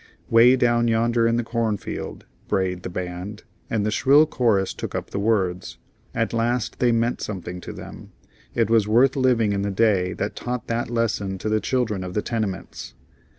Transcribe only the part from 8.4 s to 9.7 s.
It was worth living in the